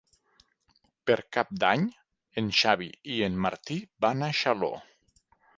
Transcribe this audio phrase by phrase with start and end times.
[1.09, 1.85] Per Cap d'Any
[2.43, 4.73] en Xavi i en Martí van a Xaló.